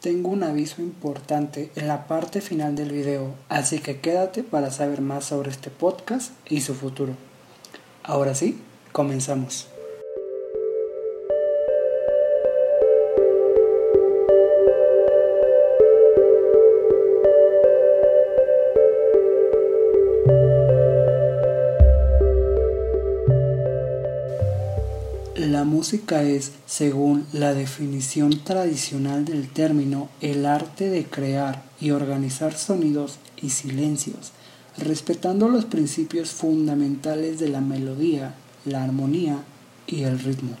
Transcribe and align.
tengo 0.00 0.30
un 0.30 0.44
aviso 0.44 0.80
importante 0.80 1.70
en 1.74 1.88
la 1.88 2.06
parte 2.06 2.40
final 2.40 2.76
del 2.76 2.92
video, 2.92 3.34
así 3.48 3.80
que 3.80 4.00
quédate 4.00 4.42
para 4.42 4.70
saber 4.70 5.00
más 5.00 5.24
sobre 5.24 5.50
este 5.50 5.70
podcast 5.70 6.32
y 6.48 6.60
su 6.60 6.74
futuro. 6.74 7.14
Ahora 8.04 8.34
sí, 8.34 8.60
comenzamos. 8.92 9.68
La 25.58 25.64
música 25.64 26.22
es, 26.22 26.52
según 26.66 27.26
la 27.32 27.52
definición 27.52 28.44
tradicional 28.44 29.24
del 29.24 29.48
término, 29.48 30.08
el 30.20 30.46
arte 30.46 30.88
de 30.88 31.04
crear 31.04 31.64
y 31.80 31.90
organizar 31.90 32.56
sonidos 32.56 33.18
y 33.42 33.50
silencios, 33.50 34.30
respetando 34.76 35.48
los 35.48 35.64
principios 35.64 36.30
fundamentales 36.30 37.40
de 37.40 37.48
la 37.48 37.60
melodía, 37.60 38.36
la 38.64 38.84
armonía 38.84 39.42
y 39.88 40.04
el 40.04 40.20
ritmo. 40.20 40.56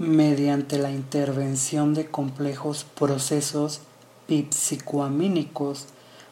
Mediante 0.00 0.78
la 0.78 0.90
intervención 0.90 1.94
de 1.94 2.06
complejos 2.06 2.84
procesos 2.98 3.82
psicoamínicos, 4.50 5.86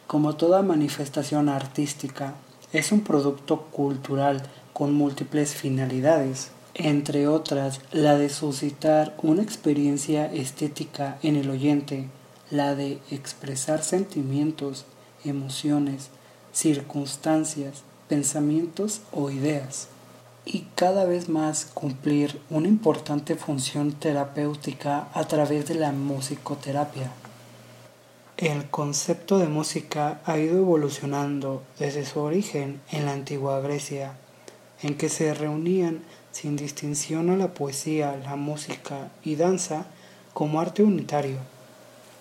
como 0.09 0.35
toda 0.35 0.63
manifestación 0.63 1.49
artística, 1.49 2.35
es 2.73 2.91
un 2.91 3.03
producto 3.03 3.69
cultural 3.71 4.43
con 4.73 4.93
múltiples 4.93 5.55
finalidades 5.55 6.51
entre 6.83 7.29
otras 7.29 7.81
la 7.93 8.17
de 8.17 8.31
suscitar 8.31 9.15
una 9.23 9.43
experiencia 9.43 10.33
estética 10.33 11.19
en 11.23 11.37
el 11.37 11.51
oyente, 11.51 12.09
la 12.51 12.75
de 12.75 12.99
expresar 13.11 13.83
sentimientos, 13.83 14.87
emociones, 15.25 16.09
circunstancias, 16.53 17.83
pensamientos 18.09 19.03
o 19.13 19.31
ideas, 19.31 19.89
y 20.47 20.67
cada 20.75 21.05
vez 21.05 21.29
más 21.29 21.67
cumplir 21.67 22.41
una 22.49 22.69
importante 22.69 23.37
función 23.37 23.93
terapéutica 23.93 25.09
a 25.13 25.25
través 25.25 25.69
de 25.69 25.75
la 25.75 25.93
musicoterapia. 25.93 27.13
El 28.39 28.71
concepto 28.71 29.39
de 29.39 29.49
música 29.49 30.23
ha 30.25 30.39
ido 30.39 30.57
evolucionando 30.57 31.63
desde 31.79 32.07
su 32.07 32.21
origen 32.21 32.81
en 32.91 33.05
la 33.05 33.13
antigua 33.13 33.61
Grecia, 33.61 34.15
en 34.83 34.97
que 34.97 35.11
se 35.11 35.35
reunían 35.35 36.01
sin 36.33 36.57
distinción 36.57 37.31
a 37.31 37.37
la 37.37 37.55
poesía, 37.55 38.17
la 38.25 38.37
música 38.37 39.11
y 39.23 39.37
danza 39.37 39.87
como 40.33 40.61
arte 40.61 40.83
unitario. 40.83 41.39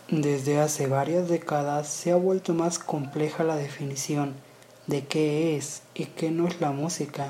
Desde 0.09 0.59
hace 0.59 0.87
varias 0.87 1.29
décadas 1.29 1.87
se 1.87 2.11
ha 2.11 2.15
vuelto 2.15 2.53
más 2.53 2.79
compleja 2.79 3.43
la 3.43 3.55
definición 3.55 4.33
de 4.87 5.05
qué 5.05 5.55
es 5.55 5.83
y 5.93 6.05
qué 6.05 6.31
no 6.31 6.47
es 6.47 6.59
la 6.59 6.71
música, 6.71 7.29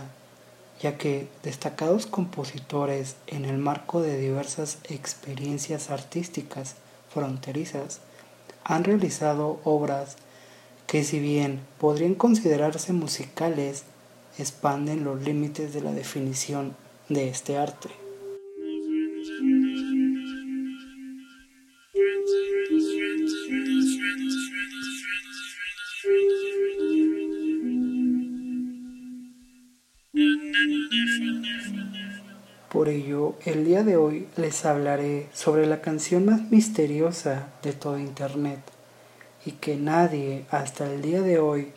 ya 0.81 0.97
que 0.97 1.27
destacados 1.43 2.05
compositores 2.05 3.17
en 3.27 3.43
el 3.43 3.57
marco 3.57 4.01
de 4.01 4.17
diversas 4.17 4.77
experiencias 4.85 5.89
artísticas 5.89 6.75
fronterizas 7.13 7.99
han 8.63 8.85
realizado 8.85 9.59
obras 9.65 10.15
que 10.87 11.03
si 11.03 11.19
bien 11.19 11.59
podrían 11.79 12.15
considerarse 12.15 12.93
musicales, 12.93 13.83
expanden 14.39 15.03
los 15.03 15.21
límites 15.21 15.73
de 15.73 15.81
la 15.81 15.91
definición 15.91 16.75
de 17.09 17.27
este 17.27 17.57
arte. 17.57 17.89
Por 32.71 32.87
ello, 32.87 33.35
el 33.45 33.65
día 33.65 33.83
de 33.83 33.97
hoy 33.97 34.27
les 34.37 34.63
hablaré 34.65 35.27
sobre 35.33 35.65
la 35.65 35.81
canción 35.81 36.25
más 36.25 36.49
misteriosa 36.49 37.49
de 37.61 37.73
todo 37.73 37.99
Internet 37.99 38.59
y 39.45 39.53
que 39.53 39.75
nadie 39.75 40.45
hasta 40.49 40.89
el 40.89 41.01
día 41.01 41.21
de 41.21 41.39
hoy 41.39 41.73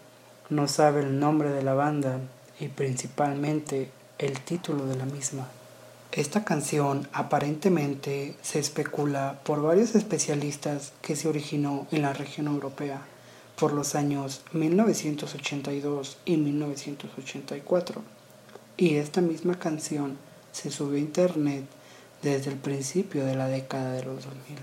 no 0.48 0.68
sabe 0.68 1.00
el 1.00 1.18
nombre 1.18 1.50
de 1.50 1.62
la 1.62 1.74
banda 1.74 2.20
y 2.62 2.68
principalmente 2.68 3.90
el 4.18 4.38
título 4.40 4.86
de 4.86 4.96
la 4.96 5.04
misma. 5.04 5.48
Esta 6.12 6.44
canción 6.44 7.08
aparentemente 7.12 8.36
se 8.40 8.60
especula 8.60 9.40
por 9.44 9.62
varios 9.62 9.96
especialistas 9.96 10.92
que 11.02 11.16
se 11.16 11.28
originó 11.28 11.88
en 11.90 12.02
la 12.02 12.12
región 12.12 12.46
europea 12.46 13.02
por 13.58 13.72
los 13.72 13.96
años 13.96 14.42
1982 14.52 16.18
y 16.24 16.36
1984 16.36 18.02
y 18.76 18.94
esta 18.94 19.20
misma 19.20 19.58
canción 19.58 20.16
se 20.52 20.70
subió 20.70 20.96
a 20.96 21.00
internet 21.00 21.64
desde 22.22 22.52
el 22.52 22.58
principio 22.58 23.24
de 23.24 23.34
la 23.34 23.48
década 23.48 23.92
de 23.92 24.04
los 24.04 24.24
2000. 24.24 24.58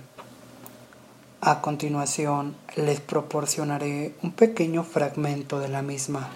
A 1.42 1.62
continuación 1.62 2.56
les 2.78 3.02
proporcionaré 3.02 4.14
un 4.22 4.32
pequeño 4.32 4.84
fragmento 4.84 5.60
de 5.60 5.68
la 5.68 5.82
misma. 5.82 6.30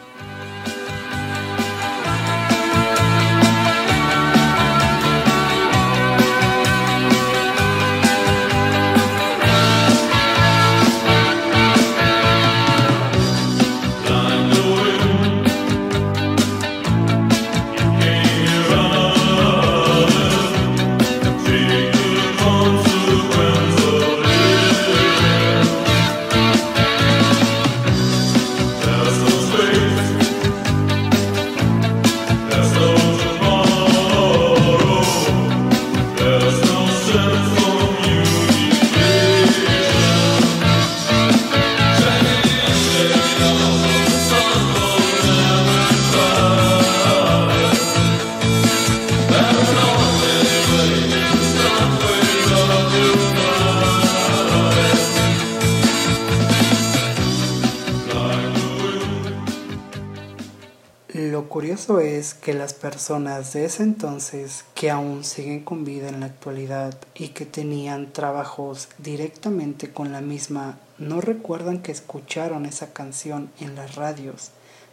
Curioso 61.74 62.00
es 62.02 62.36
que 62.36 62.54
las 62.54 62.76
personas 62.76 63.54
de 63.54 63.66
ese 63.66 63.82
entonces 63.82 64.64
que 64.76 64.92
aún 64.92 65.24
siguen 65.24 65.64
con 65.64 65.84
vida 65.84 66.10
en 66.10 66.20
la 66.20 66.28
actualidad 66.28 66.96
y 67.16 67.30
que 67.30 67.48
tenían 67.48 68.14
trabajos 68.14 68.90
directamente 69.00 69.92
con 69.92 70.12
la 70.12 70.22
misma 70.22 70.78
no 71.00 71.20
recuerdan 71.20 71.82
que 71.82 71.92
escucharon 71.92 72.68
esa 72.68 72.94
canción 72.94 73.50
en 73.60 73.74
las 73.74 73.96
radios 73.96 74.52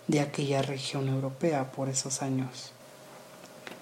de 0.09 0.21
aquella 0.21 0.63
región 0.63 1.09
europea 1.09 1.71
por 1.71 1.91
esos 1.91 2.23
años. 2.23 2.73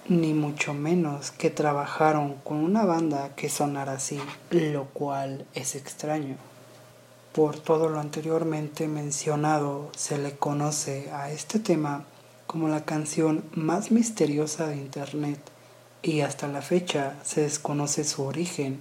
Ni 0.09 0.33
mucho 0.33 0.73
menos 0.73 1.31
que 1.31 1.49
trabajaron 1.49 2.33
con 2.43 2.57
una 2.57 2.83
banda 2.83 3.33
que 3.33 3.47
sonara 3.47 3.93
así, 3.93 4.19
lo 4.51 4.87
cual 4.87 5.45
es 5.53 5.75
extraño. 5.75 6.35
Por 7.31 7.57
todo 7.57 7.87
lo 7.87 8.01
anteriormente 8.01 8.89
mencionado, 8.89 9.89
se 9.95 10.17
le 10.17 10.35
conoce 10.35 11.09
a 11.13 11.31
este 11.31 11.59
tema 11.59 12.03
como 12.49 12.67
la 12.67 12.83
canción 12.83 13.43
más 13.53 13.91
misteriosa 13.91 14.65
de 14.65 14.77
Internet 14.77 15.39
y 16.01 16.21
hasta 16.21 16.47
la 16.47 16.63
fecha 16.63 17.15
se 17.21 17.41
desconoce 17.41 18.03
su 18.03 18.23
origen, 18.23 18.79